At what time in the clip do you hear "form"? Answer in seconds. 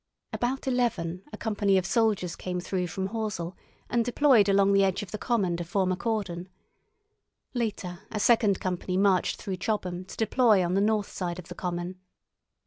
5.63-5.91